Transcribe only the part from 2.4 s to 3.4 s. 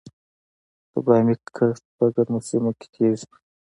سیمو کې کیږي؟